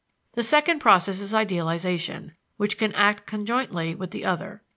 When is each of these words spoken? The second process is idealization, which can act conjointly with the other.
The 0.33 0.41
second 0.41 0.79
process 0.79 1.21
is 1.21 1.31
idealization, 1.31 2.35
which 2.57 2.79
can 2.79 2.91
act 2.93 3.27
conjointly 3.27 3.93
with 3.93 4.09
the 4.09 4.25
other. 4.25 4.63